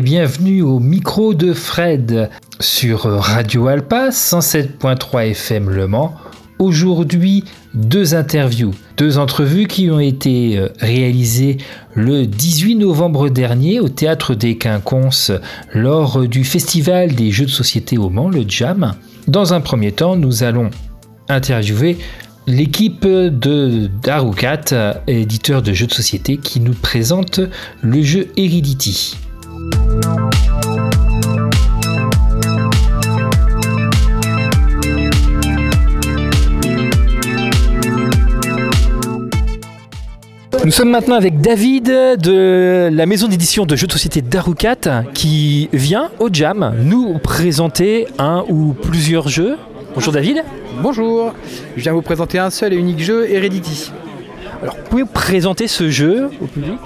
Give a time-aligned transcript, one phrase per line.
[0.00, 2.30] Bienvenue au micro de Fred
[2.60, 6.14] sur Radio Alpa 107.3 FM Le Mans.
[6.58, 7.44] Aujourd'hui,
[7.74, 11.58] deux interviews, deux entrevues qui ont été euh, réalisées
[11.94, 15.30] le 18 novembre dernier au théâtre des Quinconces
[15.74, 18.94] lors du festival des jeux de société au Mans, le Jam.
[19.28, 20.70] Dans un premier temps, nous allons
[21.28, 21.98] interviewer
[22.46, 27.40] l'équipe de Darukat, éditeur de jeux de société, qui nous présente
[27.82, 29.16] le jeu Heredity.
[40.64, 45.68] Nous sommes maintenant avec David de la maison d'édition de jeux de société Darukat qui
[45.72, 49.58] vient au Jam nous présenter un ou plusieurs jeux.
[49.94, 50.44] Bonjour David.
[50.80, 51.34] Bonjour,
[51.76, 53.92] je viens vous présenter un seul et unique jeu, Heredity.
[54.62, 56.78] Alors pouvez-vous présenter ce jeu au public?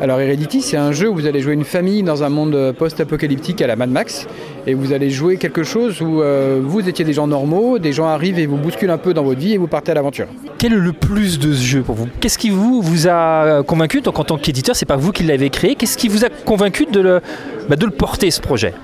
[0.00, 3.60] Alors Heredity, c'est un jeu où vous allez jouer une famille dans un monde post-apocalyptique
[3.62, 4.28] à la Mad Max.
[4.68, 8.06] Et vous allez jouer quelque chose où euh, vous étiez des gens normaux, des gens
[8.06, 10.26] arrivent et vous bousculent un peu dans votre vie et vous partez à l'aventure.
[10.58, 12.06] Quel est le plus de ce jeu pour vous?
[12.20, 15.74] Qu'est-ce qui vous, a convaincu Donc en tant qu'éditeur, c'est pas vous qui l'avez créé.
[15.74, 17.20] Qu'est-ce qui vous a convaincu de le,
[17.68, 18.74] bah, de le porter ce projet?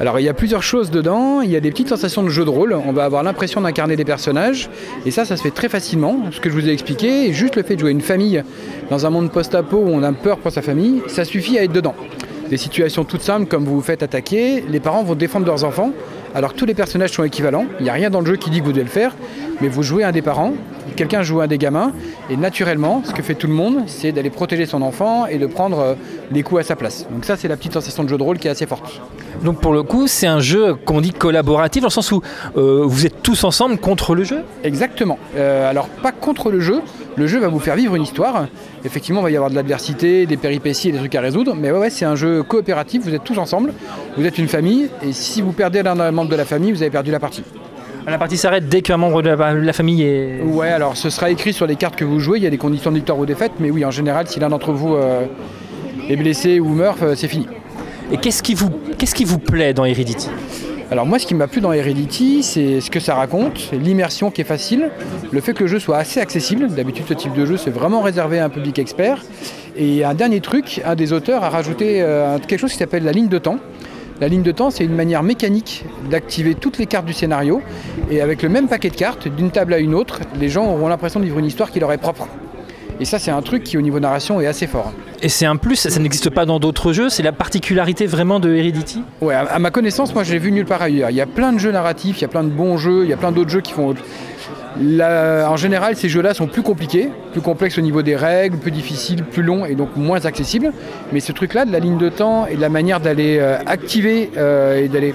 [0.00, 2.44] Alors il y a plusieurs choses dedans, il y a des petites sensations de jeu
[2.44, 4.68] de rôle, on va avoir l'impression d'incarner des personnages,
[5.06, 7.62] et ça ça se fait très facilement, ce que je vous ai expliqué, juste le
[7.62, 8.42] fait de jouer une famille
[8.90, 11.72] dans un monde post-apo où on a peur pour sa famille, ça suffit à être
[11.72, 11.94] dedans.
[12.50, 15.92] Des situations toutes simples comme vous vous faites attaquer, les parents vont défendre leurs enfants,
[16.34, 18.60] alors tous les personnages sont équivalents, il n'y a rien dans le jeu qui dit
[18.60, 19.14] que vous devez le faire,
[19.60, 20.54] mais vous jouez un des parents,
[20.94, 21.92] quelqu'un joue un des gamins,
[22.30, 25.46] et naturellement, ce que fait tout le monde, c'est d'aller protéger son enfant et de
[25.46, 25.94] prendre euh,
[26.30, 27.06] les coups à sa place.
[27.10, 29.00] Donc ça, c'est la petite sensation de jeu de rôle qui est assez forte.
[29.42, 32.22] Donc pour le coup, c'est un jeu, qu'on dit, collaboratif, dans le sens où
[32.56, 34.42] euh, vous êtes tous ensemble contre le jeu?
[34.62, 35.18] Exactement.
[35.36, 36.80] Euh, alors pas contre le jeu,
[37.16, 38.46] le jeu va vous faire vivre une histoire.
[38.84, 41.70] Effectivement, il va y avoir de l'adversité, des péripéties et des trucs à résoudre, mais
[41.70, 43.72] ouais, c'est un jeu coopératif, vous êtes tous ensemble,
[44.16, 46.90] vous êtes une famille, et si vous perdez l'un membre de la famille, vous avez
[46.90, 47.42] perdu la partie.
[48.06, 50.42] La partie s'arrête dès qu'un membre de la, famille est.
[50.42, 52.58] Ouais, alors ce sera écrit sur les cartes que vous jouez, il y a des
[52.58, 55.24] conditions de victoire ou défaite, mais oui, en général, si l'un d'entre vous euh,
[56.08, 57.46] est blessé ou meurt, euh, c'est fini.
[58.12, 60.28] Et qu'est-ce qui, vous, qu'est-ce qui vous plaît dans Heredity
[60.90, 64.42] alors moi ce qui m'a plu dans Heredity c'est ce que ça raconte, l'immersion qui
[64.42, 64.90] est facile,
[65.32, 68.02] le fait que le jeu soit assez accessible, d'habitude ce type de jeu c'est vraiment
[68.02, 69.24] réservé à un public expert.
[69.76, 73.12] Et un dernier truc, un des auteurs a rajouté euh, quelque chose qui s'appelle la
[73.12, 73.58] ligne de temps.
[74.20, 77.62] La ligne de temps, c'est une manière mécanique d'activer toutes les cartes du scénario.
[78.10, 80.88] Et avec le même paquet de cartes, d'une table à une autre, les gens auront
[80.88, 82.28] l'impression de vivre une histoire qui leur est propre.
[83.00, 84.92] Et ça, c'est un truc qui, au niveau narration, est assez fort.
[85.22, 88.54] Et c'est un plus, ça, n'existe pas dans d'autres jeux, c'est la particularité vraiment de
[88.54, 89.02] Heredity?
[89.20, 91.10] Ouais, à, ma connaissance, moi, je l'ai vu nulle part ailleurs.
[91.10, 93.10] Il y a plein de jeux narratifs, il y a plein de bons jeux, il
[93.10, 93.94] y a plein d'autres jeux qui font
[94.76, 99.22] en général, ces jeux-là sont plus compliqués, plus complexes au niveau des règles, plus difficiles,
[99.22, 100.72] plus longs et donc moins accessibles.
[101.12, 104.30] Mais ce truc-là, de la ligne de temps et de la manière d'aller euh, activer
[104.36, 105.14] euh, et d'aller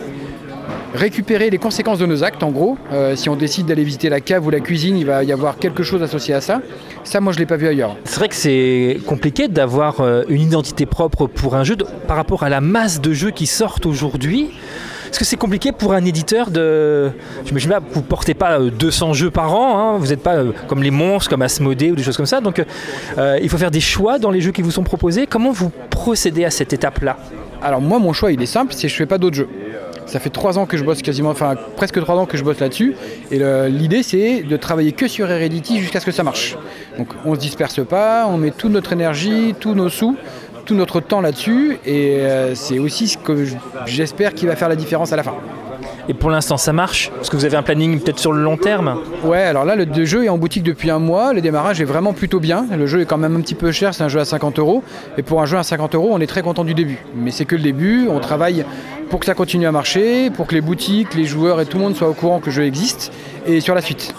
[0.94, 2.78] récupérer les conséquences de nos actes, en gros.
[2.92, 5.58] Euh, si on décide d'aller visiter la cave ou la cuisine, il va y avoir
[5.58, 6.62] quelque chose associé à ça.
[7.04, 7.96] Ça, moi, je ne l'ai pas vu ailleurs.
[8.06, 11.76] C'est vrai que c'est compliqué d'avoir une identité propre pour un jeu
[12.08, 14.50] par rapport à la masse de jeux qui sortent aujourd'hui.
[15.10, 17.12] Est-ce que c'est compliqué pour un éditeur de.
[17.44, 19.98] J'imagine pas, vous portez pas 200 euh, jeux par an, hein.
[19.98, 22.42] vous n'êtes pas euh, comme les monstres, comme Asmodée ou des choses comme ça.
[22.42, 22.64] Donc
[23.18, 25.26] euh, il faut faire des choix dans les jeux qui vous sont proposés.
[25.26, 27.18] Comment vous procédez à cette étape-là?
[27.62, 29.50] Alors moi, mon choix, il est simple c'est que je fais pas d'autres jeux.
[30.10, 32.60] Ça fait trois ans que je bosse quasiment, enfin presque trois ans que je bosse
[32.60, 32.96] là-dessus.
[33.32, 33.40] Et
[33.70, 36.58] l'idée, c'est de travailler que sur Heredity jusqu'à ce que ça marche.
[36.98, 40.18] Donc on se disperse pas, on met toute notre énergie, tous nos sous
[40.74, 43.46] notre temps là-dessus et euh, c'est aussi ce que
[43.86, 45.34] j'espère qui va faire la différence à la fin.
[46.08, 47.12] Et pour l'instant, ça marche?
[47.16, 49.00] Parce que vous avez un planning peut-être sur le long terme?
[49.24, 51.34] Ouais, alors là, le jeu est en boutique depuis un mois.
[51.34, 52.66] Le démarrage est vraiment plutôt bien.
[52.76, 54.84] Le jeu est quand même un petit peu cher, c'est un jeu à 50 euros.
[55.18, 56.98] Et pour un jeu à 50 euros, on est très content du début.
[57.16, 58.08] Mais c'est que le début.
[58.10, 58.66] On travaille
[59.10, 61.84] pour que ça continue à marcher, pour que les boutiques, les joueurs et tout le
[61.84, 63.12] monde soient au courant que le jeu existe.
[63.48, 64.14] Et sur la suite.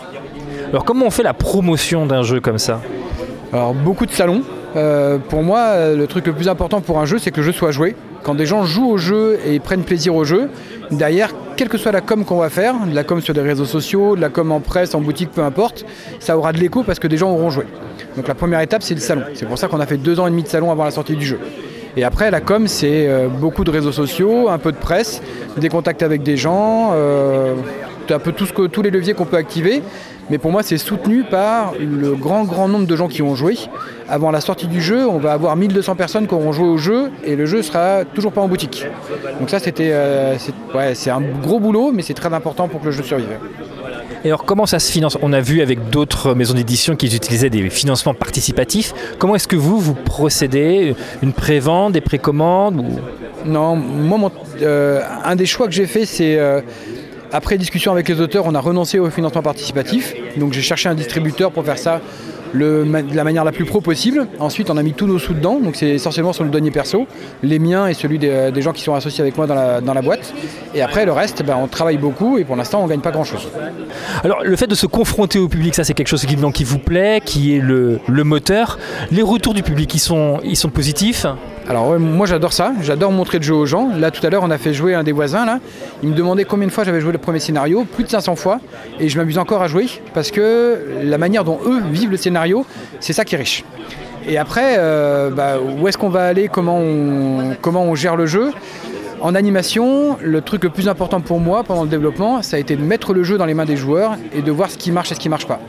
[0.70, 2.80] Alors, comment on fait la promotion d'un jeu comme ça?
[3.52, 4.42] Alors, beaucoup de salons.
[4.76, 7.52] Euh, pour moi, le truc le plus important pour un jeu, c'est que le jeu
[7.52, 7.96] soit joué.
[8.22, 10.50] Quand des gens jouent au jeu et prennent plaisir au jeu,
[10.90, 13.64] derrière, quelle que soit la com qu'on va faire, de la com sur les réseaux
[13.64, 15.84] sociaux, de la com en presse, en boutique, peu importe,
[16.18, 17.64] ça aura de l'écho parce que des gens auront joué.
[18.16, 19.22] Donc la première étape, c'est le salon.
[19.34, 21.16] C'est pour ça qu'on a fait deux ans et demi de salon avant la sortie
[21.16, 21.38] du jeu.
[21.96, 25.22] Et après, la com, c'est euh, beaucoup de réseaux sociaux, un peu de presse,
[25.56, 27.54] des contacts avec des gens, euh,
[28.08, 29.82] un peu tous les leviers qu'on peut activer.
[30.30, 33.56] Mais pour moi, c'est soutenu par le grand, grand nombre de gens qui ont joué.
[34.08, 37.10] Avant la sortie du jeu, on va avoir 1200 personnes qui auront joué au jeu
[37.24, 38.86] et le jeu sera toujours pas en boutique.
[39.40, 40.36] Donc ça, c'était, euh,
[40.94, 43.26] c'est un gros boulot, mais c'est très important pour que le jeu survive.
[44.24, 45.16] Et alors comment ça se finance?
[45.22, 48.92] On a vu avec d'autres maisons d'édition qui utilisaient des financements participatifs.
[49.18, 50.94] Comment est-ce que vous, vous procédez?
[51.22, 52.84] Une prévente, des précommandes
[53.46, 54.30] Non, moi,
[55.24, 56.38] un des choix que j'ai fait, c'est
[57.32, 60.14] après discussion avec les auteurs, on a renoncé au financement participatif.
[60.36, 62.00] Donc j'ai cherché un distributeur pour faire ça
[62.54, 64.26] de la manière la plus pro possible.
[64.38, 67.06] Ensuite, on a mis tous nos sous dedans, donc c'est essentiellement sur le denier perso,
[67.42, 70.32] les miens et celui des, gens qui sont associés avec moi dans la, boîte.
[70.74, 73.10] Et après, le reste, ben, on travaille beaucoup et pour l'instant, on ne gagne pas
[73.10, 73.48] grand-chose.
[74.24, 76.78] Alors, le fait de se confronter au public, ça c'est quelque chose qui, qui vous
[76.78, 78.78] plaît, qui est le, moteur.
[79.10, 81.26] Les retours du public, ils sont, ils sont positifs?
[81.70, 83.90] Alors moi j'adore ça, j'adore montrer le jeu aux gens.
[83.96, 85.60] Là tout à l'heure on a fait jouer un des voisins là.
[86.02, 88.58] Il me demandait combien de fois j'avais joué le premier scénario, plus de 500 fois,
[88.98, 92.66] et je m'amuse encore à jouer parce que la manière dont eux vivent le scénario,
[93.00, 93.64] c'est ça qui est riche.
[94.28, 98.26] Et après, euh, bah, où est-ce qu'on va aller, comment on, comment on gère le
[98.26, 98.50] jeu?
[99.22, 102.74] En animation, le truc le plus important pour moi pendant le développement, ça a été
[102.74, 105.12] de mettre le jeu dans les mains des joueurs et de voir ce qui marche
[105.12, 105.60] et ce qui ne marche pas.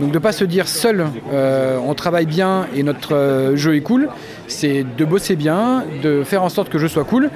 [0.00, 3.76] Donc de ne pas se dire seul euh, on travaille bien et notre euh, jeu
[3.76, 4.08] est cool,
[4.48, 7.30] c'est de bosser bien, de faire en sorte que le jeu soit cool,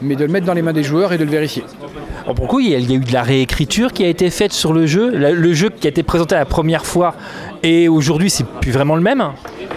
[0.00, 1.64] mais de le mettre dans les mains des joueurs et de le vérifier.
[2.26, 4.84] Alors pourquoi il y, a, eu de la réécriture qui a été faite sur le
[4.84, 7.14] jeu Le jeu qui a été présenté la première fois
[7.62, 9.22] et aujourd'hui c'est plus vraiment le même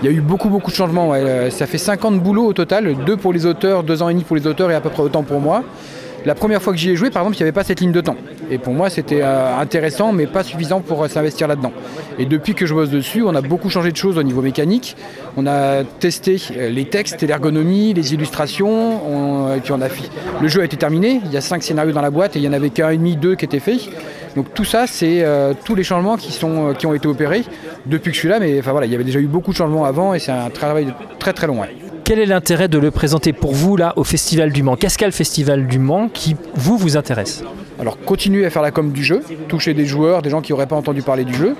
[0.01, 1.13] il y a eu beaucoup beaucoup de changements.
[1.51, 4.35] Ça fait 50 boulots au total, deux pour les auteurs, deux ans et demi pour
[4.35, 5.63] les auteurs et à peu près autant pour moi.
[6.25, 7.91] La première fois que j'y ai joué, par exemple, il n'y avait pas cette ligne
[7.91, 8.17] de temps.
[8.51, 11.71] Et pour moi, c'était euh, intéressant, mais pas suffisant pour euh, s'investir là-dedans.
[12.17, 14.97] Et depuis que je bosse dessus, on a beaucoup changé de choses au niveau mécanique.
[15.37, 19.53] On a testé euh, les textes, l'ergonomie, les illustrations.
[19.55, 19.87] et puis on a
[20.41, 21.21] Le jeu a été terminé.
[21.25, 22.97] Il y a cinq scénarios dans la boîte et il n'y en avait qu'un et
[22.97, 23.89] demi, deux qui étaient faits.
[24.35, 25.25] Donc tout ça, c'est
[25.65, 27.43] tous les changements qui, ont été opérés
[27.87, 28.39] depuis que je suis là.
[28.39, 30.93] Mais voilà, il y avait déjà eu beaucoup de changements avant et c'est un travail
[31.17, 31.61] très très long
[32.09, 34.75] quel est l'intérêt de le présenter pour vous là au Festival du Mans?
[34.75, 37.43] Qu'est-ce qu'a le Festival du Mans qui vous vous intéresse?
[37.79, 40.65] Alors continuer à faire la com du jeu, toucher des joueurs, des gens qui n'auraient
[40.65, 41.55] pas entendu parler du jeu,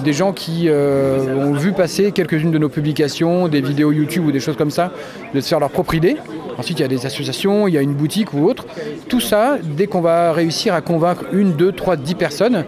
[0.00, 4.30] des gens qui euh, ont vu passer quelques-unes de nos publications, des vidéos YouTube ou
[4.30, 4.92] des choses comme ça,
[5.32, 6.18] de se faire leur propre idée.
[6.58, 8.66] Ensuite, il y a des associations, il y a une boutique ou autre.
[9.08, 12.66] Tout ça, dès qu'on va réussir à convaincre une, deux, trois, dix personnes,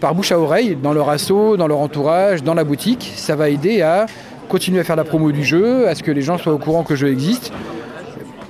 [0.00, 3.48] par bouche à oreille, dans leur assaut, dans leur entourage, dans la boutique, ça va
[3.48, 4.06] aider à
[4.48, 6.82] continuer à faire la promo du jeu, à ce que les gens soient au courant
[6.82, 7.52] que le jeu existe,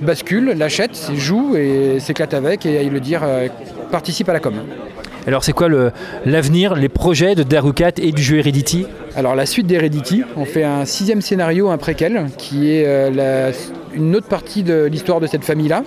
[0.01, 3.47] bascule, l'achète, joue et s'éclate avec et aille le dire, euh,
[3.91, 4.53] participe à la com.
[5.27, 5.67] Alors c'est quoi
[6.25, 8.87] l'avenir, les projets de Darukat et du jeu Heredity?
[9.13, 13.51] Alors la suite d'Heredity, on fait un sixième scénario, un préquel, qui est euh,
[13.93, 15.83] une autre partie de l'histoire de cette famille-là.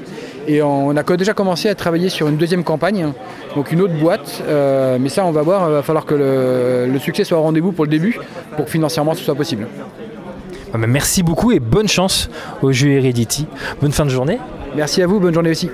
[0.46, 3.12] Et on a déjà commencé à travailler sur une deuxième campagne,
[3.54, 4.42] donc une autre boîte.
[4.46, 6.14] Euh, mais ça, on va voir, il va falloir que
[6.92, 8.18] le, succès soit au rendez-vous pour le début,
[8.56, 9.66] pour que financièrement ce soit possible.
[10.72, 12.30] Ah, merci beaucoup et bonne chance
[12.62, 13.46] au jeu Heredity.
[13.80, 14.38] Bonne fin de journée.
[14.76, 15.68] Merci à vous, bonne journée aussi.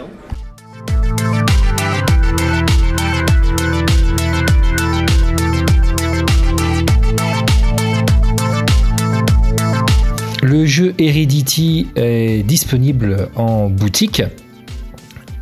[10.43, 14.23] Le jeu Heredity est disponible en boutique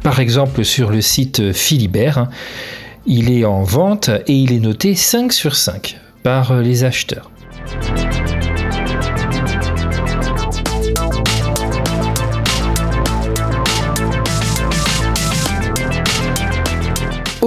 [0.03, 2.29] par exemple sur le site Philibert.
[3.07, 7.31] Il est en vente et il est noté 5 sur 5 par les acheteurs.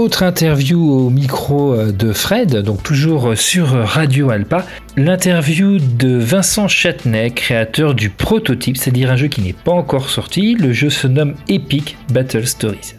[0.07, 7.31] Autre interview au micro de Fred, donc toujours sur Radio Alpa, l'interview de Vincent Châtenay,
[7.31, 10.55] créateur du prototype, c'est-à-dire un jeu qui n'est pas encore sorti.
[10.55, 12.95] Le jeu se nomme Epic Battle Stories.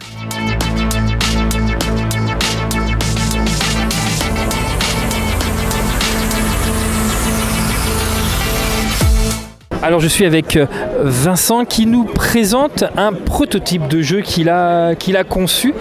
[9.81, 10.65] Alors je suis avec euh,
[11.03, 14.93] Vincent qui nous présente un prototype de jeu qu'il a,
[15.27, 15.73] conçu.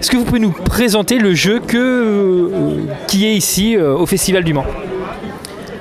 [0.00, 2.48] Est-ce que vous pouvez nous présenter le jeu que, euh,
[3.08, 4.64] qui est ici euh, au Festival du Mans?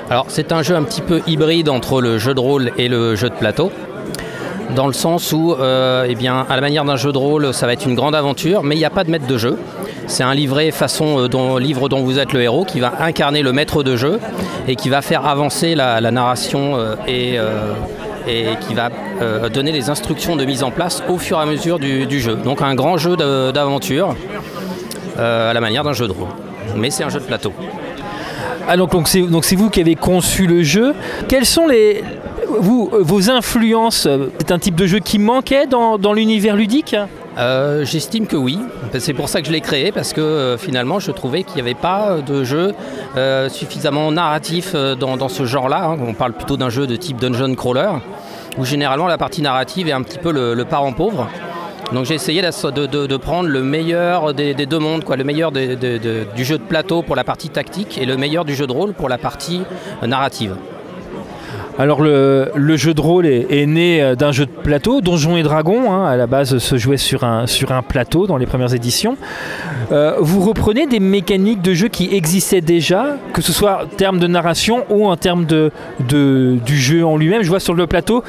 [0.10, 3.16] Alors c'est un jeu un petit peu hybride entre le jeu de rôle et le
[3.16, 3.72] jeu de plateau
[4.75, 7.74] dans le sens où, eh bien, à la manière d'un jeu de rôle, ça va
[7.74, 9.58] être une grande aventure, mais il n'y a pas de maître de jeu.
[10.12, 13.53] C'est un livret façon dont, livre dont vous êtes le héros qui va incarner le
[13.53, 14.20] maître de jeu
[14.68, 16.77] et qui va faire avancer la, narration
[17.08, 17.39] et,
[18.27, 18.89] et qui va
[19.22, 22.36] euh, donner les instructions de mise en place au fur et à mesure du, jeu.
[22.36, 24.15] Donc un grand jeu d'aventure
[25.18, 26.27] euh, à la manière d'un jeu de rôle.
[26.75, 27.53] Mais c'est un jeu de plateau.
[28.68, 30.94] Ah donc c'est vous qui avez conçu le jeu.
[31.27, 32.03] Quelles sont les,
[32.60, 34.08] vous, vos influences?
[34.39, 36.96] C'est un type de jeu qui manquait dans, l'univers ludique?
[37.38, 38.60] Euh, J'estime que oui.
[39.00, 41.74] C'est pour ça que je l'ai créé, parce que finalement je trouvais qu'il n'y avait
[41.74, 42.74] pas de jeu
[43.50, 45.86] suffisamment narratif dans, ce genre-là.
[45.86, 45.98] Hein.
[46.06, 47.92] On parle plutôt d'un jeu de type dungeon crawler
[48.58, 51.28] où généralement la partie narrative est un petit peu le, parent pauvre.
[51.94, 56.58] Donc j'ai essayé de, prendre le meilleur des, deux mondes, quoi, le meilleur du jeu
[56.58, 59.18] de plateau pour la partie tactique et le meilleur du jeu de rôle pour la
[59.18, 59.62] partie
[60.06, 60.56] narrative.
[61.80, 65.92] Alors le, jeu de rôle est, né euh, d'un jeu de plateau, Donjons et Dragons,
[65.92, 67.46] hein, à la base se jouait sur un,
[67.88, 69.18] plateau dans les premières éditions.
[69.92, 74.20] Euh, vous reprenez des mécaniques de jeu qui existaient déjà, que ce soit en termes
[74.20, 77.42] de narration ou en termes du jeu en lui-même.
[77.42, 78.24] Je vois sur le plateau,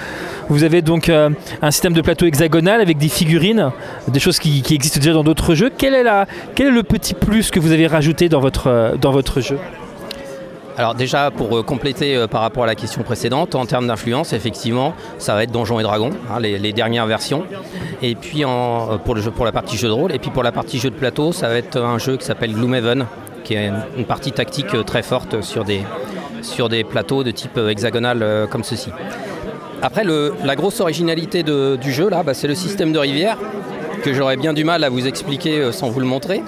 [0.49, 1.30] vous avez donc euh,
[1.61, 3.70] un système de plateau hexagonal avec des figurines,
[4.08, 5.70] des choses qui, existent déjà dans d'autres jeux.
[5.76, 9.58] Quel est, le petit plus que vous avez rajouté dans votre jeu?
[10.78, 14.32] Alors déjà, pour euh, compléter euh, par rapport à la question précédente, en termes d'influence,
[14.32, 17.44] effectivement, ça va être Donjons et Dragons, hein, les, dernières versions.
[18.00, 20.90] Et puis euh, pour, la partie jeu de rôle, et puis pour la partie jeu
[20.90, 23.06] de plateau, ça va être un jeu qui s'appelle Gloomhaven,
[23.44, 25.82] qui est une, partie tactique très forte sur des,
[26.40, 28.90] sur des plateaux de type hexagonal comme ceci.
[29.82, 33.36] Après, la grosse originalité du jeu, là, bah, c'est le système de rivière
[34.02, 36.42] que j'aurais bien du mal à vous expliquer sans vous le montrer.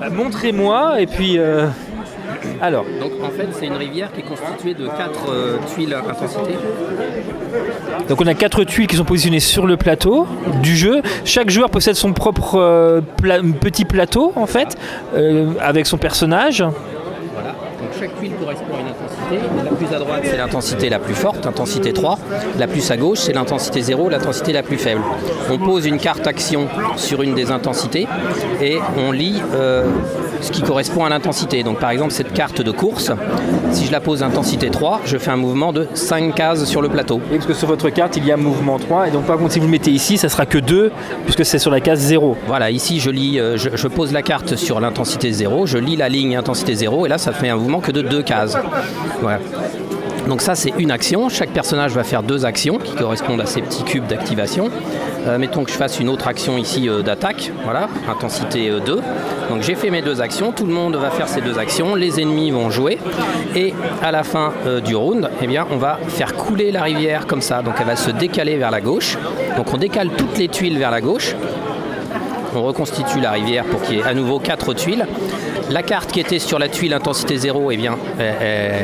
[0.00, 1.38] Bah, montrez-moi et puis...
[2.62, 6.00] Alors, donc en fait, c'est une rivière qui est constituée de quatre euh, tuiles à
[6.00, 6.56] intensité.
[8.08, 10.26] Donc on a quatre tuiles qui sont positionnées sur le plateau
[10.62, 11.00] du jeu.
[11.24, 13.00] Chaque joueur possède son propre euh,
[13.60, 14.76] petit plateau en fait,
[15.14, 16.62] euh, avec son personnage.
[17.32, 17.50] Voilà.
[17.50, 19.09] Donc chaque tuile correspond à une intensité.
[19.30, 22.18] La plus à droite, c'est l'intensité la plus forte, intensité 3.
[22.58, 25.02] La plus à gauche, c'est l'intensité 0, l'intensité la plus faible.
[25.50, 28.06] On pose une carte action sur une des intensités
[28.60, 29.40] et on lit
[30.40, 31.62] ce qui correspond à l'intensité.
[31.62, 33.12] Donc par exemple cette carte de course,
[33.72, 36.88] si je la pose intensité 3, je fais un mouvement de 5 cases sur le
[36.88, 37.20] plateau.
[37.30, 39.58] parce que sur votre carte il y a mouvement 3 et donc par contre si
[39.58, 40.92] vous le mettez ici ça sera que 2
[41.24, 42.36] puisque c'est sur la case 0.
[42.46, 46.08] Voilà, ici je lis, euh, je, pose la carte sur l'intensité 0, je lis la
[46.08, 48.56] ligne intensité 0 et là ça fait un mouvement que de 2 cases.
[49.20, 49.38] Voilà.
[50.28, 53.62] Donc ça c'est une action, chaque personnage va faire deux actions qui correspondent à ces
[53.62, 54.70] petits cubes d'activation.
[55.26, 58.92] Euh, mettons que je fasse une autre action ici euh, d'attaque, voilà, intensité 2.
[58.92, 59.00] Euh,
[59.50, 62.20] Donc j'ai fait mes deux actions, tout le monde va faire ses deux actions, les
[62.20, 62.98] ennemis vont jouer
[63.56, 64.52] et à la fin
[64.84, 67.62] du round, eh bien, on va faire couler la rivière comme ça.
[67.62, 69.18] Donc elle va se décaler vers la gauche.
[69.56, 71.34] Donc on décale toutes les tuiles vers la gauche.
[72.54, 75.06] On reconstitue la rivière pour qu'il y ait à nouveau quatre tuiles.
[75.70, 78.82] La carte qui était sur la tuile intensité 0, eh bien, euh, euh,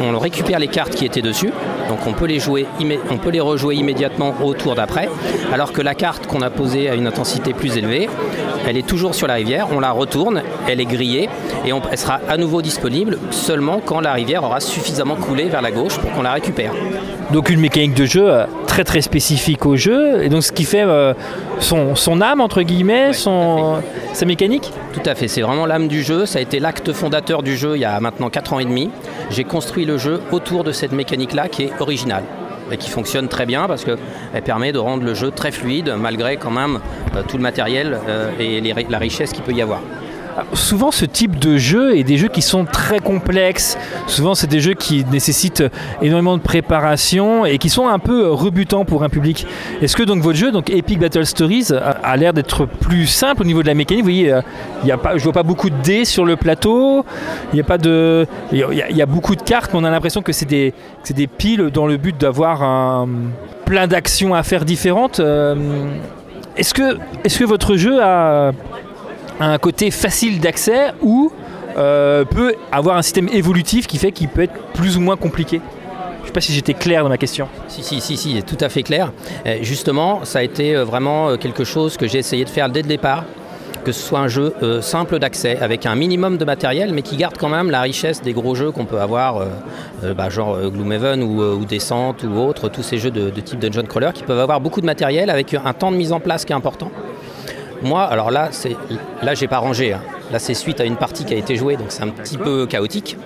[0.00, 1.50] on récupère les cartes qui étaient dessus,
[1.88, 5.08] donc on peut les rejouer immédiatement au tour d'après,
[5.52, 8.08] alors que la carte qu'on a posée à une intensité plus élevée,
[8.64, 11.28] elle est toujours sur la rivière, on la retourne, elle est grillée
[11.66, 15.72] et elle sera à nouveau disponible seulement quand la rivière aura suffisamment coulé vers la
[15.72, 16.72] gauche pour qu'on la récupère.
[17.32, 20.62] Donc une mécanique de jeu euh, très très spécifique au jeu, et donc ce qui
[20.64, 20.84] fait
[21.60, 26.02] son, son, âme, entre guillemets, son, sa mécanique Tout à fait, c'est vraiment l'âme du
[26.02, 28.64] jeu, ça a été l'acte fondateur du jeu il y a maintenant 4 ans et
[28.64, 28.90] demi.
[29.30, 32.24] J'ai construit le jeu autour de cette mécanique-là qui est originale
[32.72, 36.36] et qui fonctionne très bien parce qu'elle permet de rendre le jeu très fluide malgré
[36.36, 36.80] quand même
[37.16, 39.80] euh, tout le matériel euh, et la richesse qu'il peut y avoir
[40.52, 43.78] souvent ce type de jeu est des jeux qui sont très complexes.
[44.06, 45.64] Souvent c'est des jeux qui nécessitent
[46.02, 49.46] énormément de préparation et qui sont un peu rebutants pour un public.
[49.82, 53.44] Est-ce que donc votre jeu, donc Epic Battle Stories, a, l'air d'être plus simple au
[53.44, 54.02] niveau de la mécanique?
[54.02, 54.40] Vous voyez, euh,
[54.82, 57.04] il y a pas, je vois pas beaucoup de dés sur le plateau.
[57.52, 60.22] Il y a pas de, il y, a beaucoup de cartes, mais on a l'impression
[60.22, 60.72] que c'est des,
[61.38, 63.08] piles dans le but d'avoir un,
[63.64, 65.20] plein d'actions à faire différentes.
[65.20, 65.54] Euh,
[66.56, 68.52] est-ce que votre jeu a
[69.40, 71.32] un côté facile d'accès ou
[71.76, 75.60] euh, peut avoir un système évolutif qui fait qu'il peut être plus ou moins compliqué
[76.18, 77.48] je ne sais pas si j'étais clair dans ma question.
[77.66, 79.10] Si, si, si, si, tout à fait clair.
[79.62, 82.82] justement, ça a été euh, vraiment euh, quelque chose que j'ai essayé de faire dès
[82.82, 83.24] le départ,
[83.84, 87.38] que ce soit un jeu simple d'accès, avec un minimum de matériel, mais qui garde
[87.38, 89.46] quand même la richesse des gros jeux qu'on peut avoir,
[90.02, 93.86] bah, genre Gloomhaven ou, ou Descent ou autres, tous ces jeux de, de type Dungeon
[93.86, 96.52] Crawler, qui peuvent avoir beaucoup de matériel avec un temps de mise en place qui
[96.52, 96.90] est important.
[97.82, 98.76] Moi, alors là, c'est
[99.22, 99.92] là j'ai pas rangé.
[99.92, 100.00] Hein.
[100.30, 102.66] Là, c'est suite à une partie qui a été jouée, donc c'est un petit peu
[102.66, 103.16] chaotique.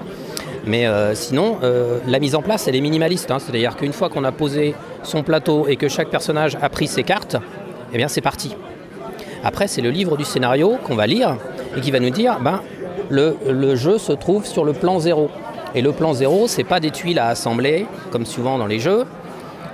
[0.66, 3.30] Mais euh, sinon, euh, la mise en place, elle est minimaliste.
[3.30, 3.38] Hein.
[3.38, 7.02] C'est-à-dire qu'une fois qu'on a posé son plateau et que chaque personnage a pris ses
[7.02, 7.37] cartes,
[7.92, 8.56] eh bien, c'est parti.
[9.42, 11.37] Après, c'est le livre du scénario qu'on va lire
[11.76, 12.62] et qui va nous dire, ben,
[13.11, 15.30] le, le jeu se trouve sur le plan zéro.
[15.75, 19.04] Et le plan zéro, c'est pas des tuiles à assembler, comme souvent dans les jeux.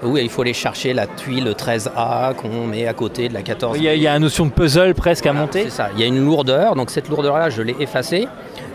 [0.02, 3.76] Oui, il faut aller chercher la tuile 13A qu'on met à côté de la 14.
[3.78, 5.64] Il y, a, il y a une notion de puzzle presque à monter.
[5.64, 8.28] C'est ça, il y a une lourdeur, donc cette lourdeur-là, je l'ai effacée.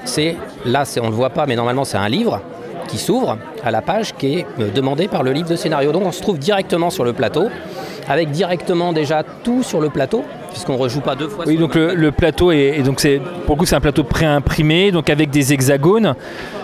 [0.03, 2.41] C'est là, on ne le voit pas, mais normalement c'est un livre
[2.87, 5.91] qui s'ouvre à la page qui est euh, demandée par le livre de scénario.
[5.91, 7.49] Donc on se trouve directement sur le plateau,
[8.07, 10.23] avec directement déjà tout sur le plateau,
[10.55, 11.43] puisqu'on rejoue pas deux fois.
[11.45, 15.09] Oui, donc le, plateau est, donc c'est pour le coup c'est un plateau pré-imprimé, donc
[15.09, 16.15] avec des hexagones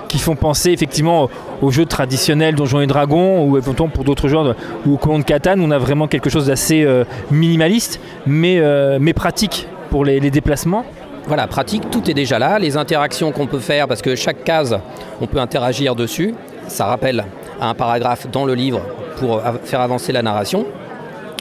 [0.07, 1.29] qui font penser effectivement
[1.61, 4.37] aux jeux traditionnels Donjons et Dragons ou éventuellement pour d'autres jeux
[4.85, 8.97] ou au Colon de Catane, on a vraiment quelque chose d'assez euh, minimaliste mais, euh,
[9.01, 10.85] mais pratique pour les, déplacements.
[11.27, 12.59] Voilà, pratique, tout est déjà là.
[12.59, 14.79] Les interactions qu'on peut faire, parce que chaque case,
[15.19, 16.33] on peut interagir dessus.
[16.69, 17.25] Ça rappelle
[17.59, 18.79] un paragraphe dans le livre
[19.17, 20.65] pour faire avancer la narration.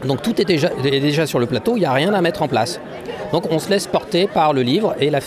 [0.06, 2.48] Donc tout est déjà, est sur le plateau, il n'y a rien à mettre en
[2.48, 2.80] place.
[3.32, 5.20] Donc on se laisse porter par le livre et la,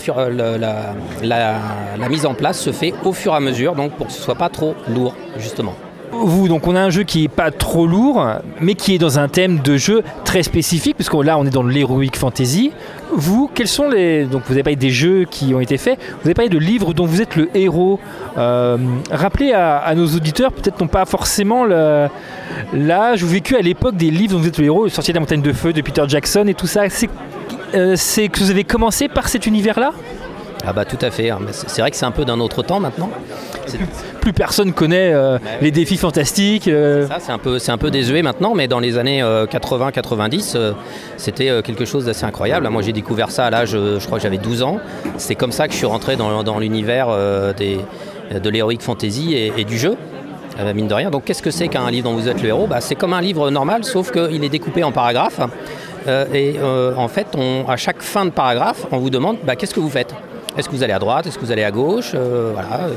[2.08, 4.24] mise en place se fait au fur et à mesure, donc pour que ce ne
[4.24, 5.74] soit pas trop lourd justement.
[6.12, 8.24] Vous, donc on a un jeu qui n'est pas trop lourd,
[8.60, 11.62] mais qui est dans un thème de jeu très spécifique, puisque là on est dans
[11.62, 12.72] l'heroic fantasy.
[13.16, 14.24] Vous, quels sont les.
[14.24, 16.94] Donc vous avez parlé des jeux qui ont été faits, vous avez parlé de livres
[16.94, 18.00] dont vous êtes le héros.
[18.36, 18.76] Euh,
[19.10, 21.64] rappelez à, nos auditeurs, peut-être non pas forcément
[22.72, 25.20] l'âge ou vécu à l'époque des livres dont vous êtes le héros, Sorcier de la
[25.20, 26.88] montagne de feu de Peter Jackson et tout ça.
[26.88, 27.08] C'est
[27.74, 29.92] euh, que vous avez commencé par cet univers-là?
[30.66, 31.38] Ah bah tout à fait, hein.
[31.50, 33.10] c'est vrai que c'est un peu d'un autre temps maintenant.
[34.20, 36.68] Plus, personne connaît euh, bah les défis fantastiques.
[36.68, 37.06] Euh.
[37.18, 40.74] c'est un peu, c'est un peu désuet maintenant, mais dans les années 80-90,
[41.16, 42.68] c'était quelque chose d'assez incroyable.
[42.68, 44.78] Moi, j'ai découvert ça à l'âge, je crois que j'avais 12 ans.
[45.18, 49.96] C'est comme ça que je suis rentré dans, l'univers de l'heroic fantasy et, du jeu.
[50.74, 51.10] mine de rien.
[51.10, 52.66] Donc, qu'est-ce que c'est qu'un livre dont vous êtes le héros?
[52.66, 55.40] Bah, C'est comme un livre normal, sauf qu'il est découpé en paragraphes.
[56.06, 57.26] Euh, et euh, en fait,
[57.68, 60.14] à chaque fin de paragraphe, on vous demande bah, qu'est-ce que vous faites?
[60.56, 62.88] Est-ce que vous allez à droite Est-ce que vous allez à gauche euh, Voilà.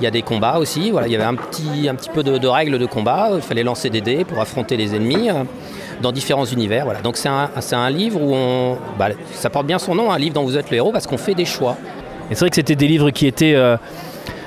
[0.00, 0.90] Il y a des combats aussi.
[0.90, 1.06] Voilà.
[1.06, 3.30] Il y avait un petit, un petit peu de, règles de combat.
[3.34, 5.28] Il fallait lancer des dés pour affronter les ennemis
[6.02, 6.84] dans différents univers.
[6.84, 7.00] Voilà.
[7.00, 8.76] Donc c'est un, un, livre où.
[8.98, 11.18] Bah, ça porte bien son nom, un livre dont vous êtes le héros, parce qu'on
[11.18, 11.76] fait des choix.
[12.30, 13.56] Et c'est vrai que c'était des livres qui étaient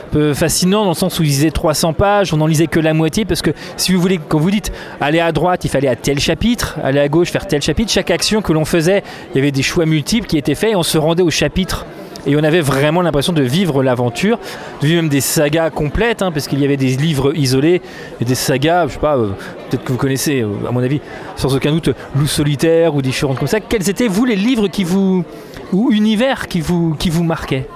[0.10, 2.94] peu fascinant dans le sens où il lisait 300 pages, on n'en lisait que la
[2.94, 5.96] moitié parce que si vous voulez, quand vous dites aller à droite, il fallait à
[5.96, 9.40] tel chapitre, aller à gauche, faire tel chapitre, chaque action que l'on faisait, il y
[9.40, 11.86] avait des choix multiples qui étaient faits et on se rendait au chapitre.
[12.26, 14.40] Et on avait vraiment l'impression de vivre l'aventure,
[14.82, 17.82] de vivre même des sagas complètes, hein, parce qu'il y avait des livres isolés
[18.20, 19.30] et des sagas, je sais pas, euh,
[19.70, 21.00] peut-être que vous connaissez, euh, à mon avis,
[21.36, 23.60] sans aucun doute, Loup solitaire ou différentes comme ça.
[23.60, 25.24] Quels étaient, vous, les livres qui vous,
[25.72, 27.68] ou univers qui vous, qui vous marquaient?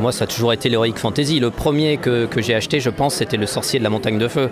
[0.00, 1.38] Moi, ça a toujours été l'Heroic Fantasy.
[1.38, 4.48] Le premier que, j'ai acheté, je pense, c'était Le Sorcier de la Montagne de Feu.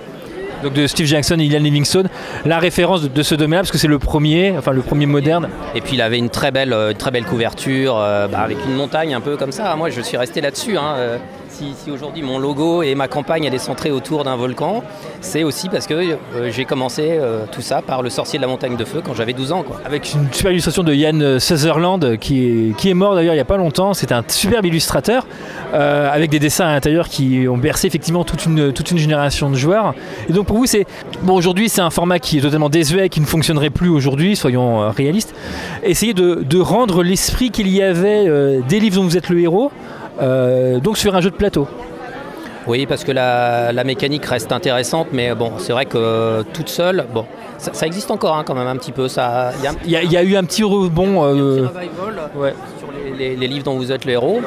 [0.62, 2.08] Donc de Steve Jackson et Ian Livingstone,
[2.44, 5.48] la référence de, ce domaine-là, parce que c'est le premier, enfin le premier moderne.
[5.74, 8.74] Et puis il avait une très belle, euh, très belle couverture, euh, bah, avec une
[8.74, 9.74] montagne un peu comme ça.
[9.76, 10.76] Moi, je suis resté là-dessus.
[10.76, 11.18] Hein,
[11.74, 14.82] si, aujourd'hui mon logo et ma campagne elle est centrée autour d'un volcan,
[15.20, 16.16] c'est aussi parce que euh,
[16.50, 19.32] j'ai commencé euh, tout ça par le sorcier de la montagne de feu quand j'avais
[19.32, 19.64] 12 ans.
[19.84, 23.56] Avec une super illustration de Yann Sutherland qui est, mort d'ailleurs il n'y a pas
[23.56, 23.94] longtemps.
[23.94, 25.26] C'est un superbe illustrateur
[25.74, 29.94] euh, avec des dessins à l'intérieur qui ont bercé effectivement toute une, génération de joueurs.
[30.28, 30.86] Et donc pour vous, c'est
[31.22, 34.90] bon aujourd'hui c'est un format qui est totalement désuet, qui ne fonctionnerait plus aujourd'hui, soyons
[34.90, 35.34] réalistes.
[35.82, 39.70] Essayez de, de rendre l'esprit qu'il y avait des livres dont vous êtes le héros
[40.18, 41.68] donc sur un jeu de plateau.
[42.66, 47.24] Oui, parce que la, mécanique reste intéressante, mais bon, c'est vrai que toute seule, bon,
[47.58, 49.08] ça, existe encore hein, quand même un petit peu.
[49.08, 49.52] Ça,
[49.84, 51.24] il y, a eu un petit rebond.
[51.24, 51.66] Euh,
[52.78, 54.40] sur les, livres dont vous êtes le héros.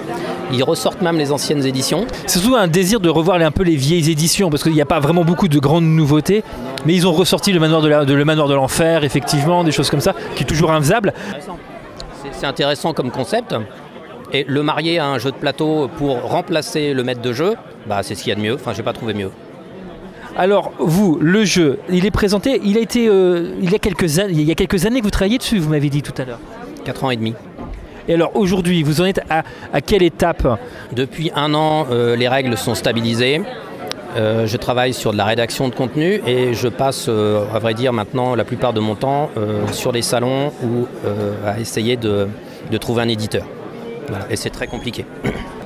[0.51, 2.05] Ils ressortent même les anciennes éditions.
[2.27, 4.85] C'est surtout un désir de revoir un peu les vieilles éditions, parce qu'il n'y a
[4.85, 6.43] pas vraiment beaucoup de grandes nouveautés,
[6.85, 10.01] mais ils ont ressorti le manoir de, le manoir de l'enfer, effectivement, des choses comme
[10.01, 11.13] ça, qui est toujours infaisable.
[12.31, 13.55] C'est intéressant comme concept.
[14.33, 17.53] Et le marier à un jeu de plateau pour remplacer le maître de jeu,
[17.85, 18.55] bah, c'est ce qu'il y a de mieux.
[18.55, 19.29] Enfin, je n'ai pas trouvé mieux.
[20.35, 24.17] Alors, vous, le jeu, il est présenté, il a été, euh, il, y a quelques
[24.17, 26.39] il y a quelques années que vous travaillez dessus, vous m'avez dit tout à l'heure.
[26.83, 27.35] Quatre ans et demi.
[28.07, 29.43] Et alors aujourd'hui, vous en êtes à,
[29.81, 30.59] quelle étape?
[30.91, 33.43] Depuis un an, euh, les règles sont stabilisées.
[34.17, 37.93] Euh, je travaille sur de la rédaction de contenu et je passe, à vrai dire,
[37.93, 39.29] maintenant la plupart de mon temps
[39.71, 40.87] sur les salons ou
[41.45, 42.27] à essayer de
[42.79, 43.45] trouver un éditeur
[44.29, 45.05] et c'est très compliqué.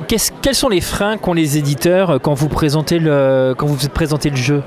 [0.08, 4.30] quels sont les freins qu'ont les éditeurs euh, quand vous présentez le, quand vous présentez
[4.30, 4.64] le jeu?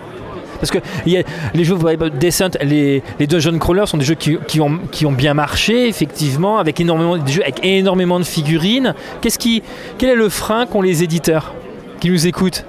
[0.61, 1.23] Parce que y a
[1.55, 1.77] les jeux
[2.19, 6.59] Descent, les, les Dungeon Crawlers sont des jeux qui, ont, qui ont bien marché, effectivement,
[6.59, 8.95] avec énormément, des jeux avec énormément de figurines.
[9.23, 9.63] Qu'est-ce qui,
[9.97, 11.55] quel est le frein qu'ont les éditeurs
[11.99, 12.67] qui nous écoutent?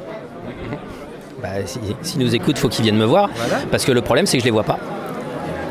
[1.42, 1.50] Bah,
[2.02, 3.30] si, nous écoutent, il faut qu'ils viennent me voir.
[3.72, 4.80] Parce que le problème, c'est que je ne les vois pas.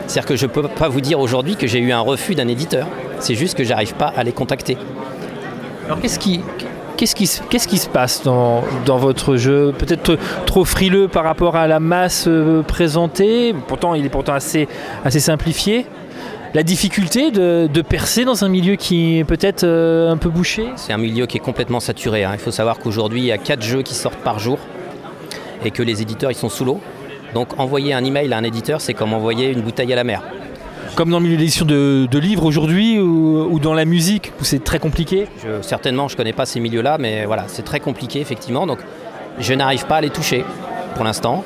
[0.07, 2.49] C'est-à-dire que je ne peux pas vous dire aujourd'hui que j'ai eu un refus d'un
[2.49, 2.87] éditeur.
[3.21, 4.77] C'est juste que j'arrive pas à les contacter.
[5.91, 6.41] Alors qu'est-ce qui,
[6.97, 9.75] qu'est-ce qui, se passe dans, votre jeu?
[9.77, 14.69] Peut-être trop frileux par rapport à la masse euh, présentée, pourtant il est pourtant assez,
[15.05, 15.87] simplifié.
[16.55, 20.69] La difficulté de, de percer dans un milieu qui est peut-être euh, un peu bouché?
[20.77, 22.23] C'est un milieu qui est complètement saturé.
[22.23, 22.31] Hein.
[22.35, 24.61] Il faut savoir qu'aujourd'hui il y a 4 jeux qui sortent par jour
[25.65, 26.81] et que les éditeurs ils sont sous l'eau.
[27.35, 30.23] Donc envoyer un email à un éditeur c'est comme envoyer une bouteille à la mer
[30.95, 34.79] comme dans le milieu d'édition de, livres aujourd'hui ou, dans la musique où c'est très
[34.79, 35.27] compliqué
[35.63, 38.67] Certainement, je ne connais pas ces milieux-là, mais voilà, c'est très compliqué effectivement.
[38.67, 38.79] Donc
[39.39, 40.45] je n'arrive pas à les toucher
[40.95, 41.45] pour l'instant.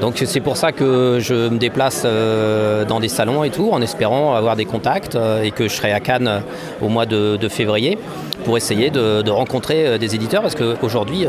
[0.00, 3.80] Donc c'est pour ça que je me déplace euh, dans des salons et tout, en
[3.80, 6.42] espérant avoir des contacts euh, et que je serai à Cannes
[6.82, 7.98] au mois de, février
[8.44, 11.26] pour essayer de, rencontrer des éditeurs parce qu'aujourd'hui,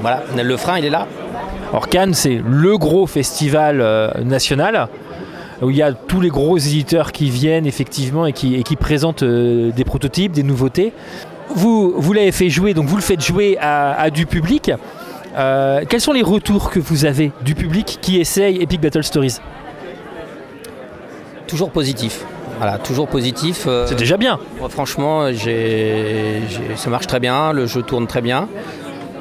[0.00, 1.06] voilà, le frein il est là.
[1.70, 4.88] Alors Cannes c'est le gros festival national
[5.62, 9.84] où il y a tous les gros éditeurs qui viennent effectivement et qui, présentent des
[9.84, 10.92] prototypes, des nouveautés.
[11.54, 14.70] Vous, vous l'avez fait jouer, donc vous le faites jouer à du public.
[15.36, 19.38] Euh, quels sont les retours que vous avez du public qui essaye Epic Battle Stories?
[21.46, 22.24] Toujours positif.
[22.58, 23.64] Voilà, toujours positif.
[23.66, 24.38] Euh, C'est déjà bien.
[24.70, 25.28] franchement,
[26.76, 28.48] ça marche très bien, le jeu tourne très bien.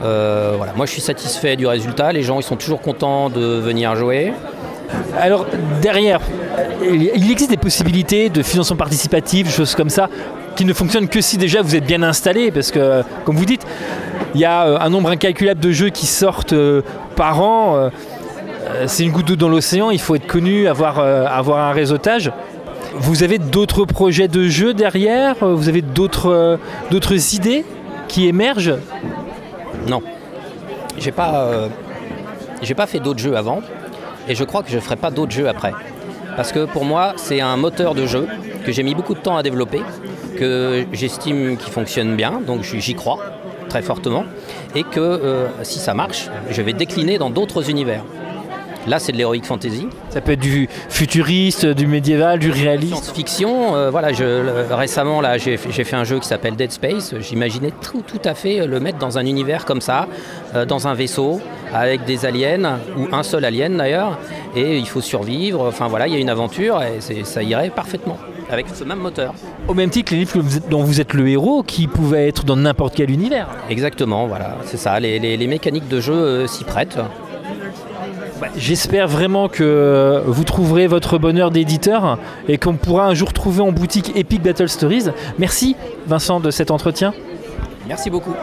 [0.04, 3.41] Euh, voilà, moi je suis satisfait du résultat, les gens ils sont toujours contents de
[3.41, 4.34] venir jouer.
[5.19, 5.45] Alors
[5.82, 6.19] derrière,
[6.84, 10.10] il existe des possibilités de financement participatif, choses comme ça,
[10.56, 13.65] qui ne fonctionnent que si déjà vous êtes bien installé, parce que comme vous dites,
[14.36, 16.82] il y a euh, un nombre incalculable de jeux qui sortent euh,
[17.15, 17.75] par an.
[17.75, 17.89] Euh,
[18.88, 22.32] c'est une goutte d'eau dans l'océan, il faut être connu, avoir, un réseautage.
[22.95, 25.36] Vous avez d'autres projets de jeux derrière?
[25.41, 26.60] Vous avez d'autres
[27.36, 27.65] idées
[28.08, 28.77] qui émergent?
[29.88, 30.01] Non.
[30.97, 31.49] J'ai pas,
[32.75, 33.62] pas fait d'autres jeux avant
[34.27, 35.73] et je crois que je ne ferai pas d'autres jeux après.
[36.36, 38.27] Parce que pour moi, c'est un moteur de jeu
[38.65, 39.81] que j'ai mis beaucoup de temps à développer,
[40.38, 43.19] que j'estime qu'il fonctionne bien, donc j'y crois
[43.69, 44.25] très fortement,
[44.75, 48.03] et que euh, si ça marche, je vais décliner dans d'autres univers.
[48.88, 49.88] Là, c'est de l'héroïque fantasy.
[50.10, 52.96] Ça peut être du futuriste, du médiéval, du réaliste.
[52.96, 53.76] Science-fiction.
[53.76, 57.15] Euh, voilà, je, récemment, là, j'ai fait un jeu qui s'appelle Dead Space.
[57.19, 60.08] J'imaginais tout, tout, à fait le mettre dans un univers comme ça,
[60.56, 61.41] euh, dans un vaisseau,
[61.74, 64.19] avec des aliens, ou un seul alien d'ailleurs,
[64.56, 65.65] et il faut survivre.
[65.67, 68.17] Enfin voilà, il y a une aventure, et ça irait parfaitement
[68.50, 69.34] avec ce même moteur.
[69.67, 72.56] Au même titre que les livres dont vous êtes le héros, qui pouvaient être dans
[72.56, 73.48] n'importe quel univers.
[73.69, 75.00] Exactement, voilà, c'est ça.
[75.00, 77.00] Les, mécaniques de jeu euh, s'y prêtent.
[78.43, 82.17] Bah, j'espère vraiment que vous trouverez votre bonheur d'éditeur
[82.49, 85.06] et qu'on pourra un jour trouver en boutique Epic Battle Stories.
[85.39, 85.77] Merci
[86.08, 87.13] Vincent de cet entretien.
[87.88, 88.34] Merci beaucoup.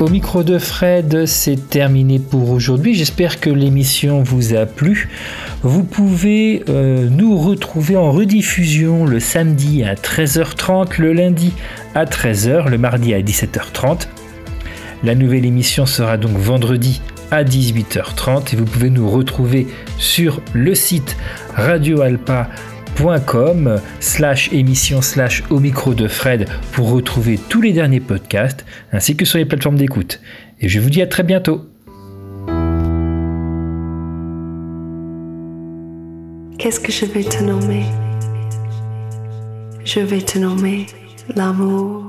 [0.00, 2.94] Au micro de Fred, c'est terminé pour aujourd'hui.
[2.94, 5.08] J'espère que l'émission vous a plu.
[5.62, 11.52] Vous pouvez euh, nous retrouver en rediffusion le samedi à 13h30, le lundi
[11.94, 14.08] à 13h, le mardi à 17h30.
[15.04, 20.74] La nouvelle émission sera donc vendredi à 18h30 et vous pouvez nous retrouver sur le
[20.74, 21.16] site
[21.54, 22.02] Radio
[22.96, 28.64] Alpa com slash émission slash au micro de Fred pour retrouver tous les derniers podcasts
[28.92, 30.20] ainsi que sur les plateformes d'écoute.
[30.60, 31.62] Et je vous dis à très bientôt.
[36.58, 37.84] Qu'est-ce que je vais te nommer?
[39.84, 40.86] Je vais te nommer
[41.34, 42.04] l'amour.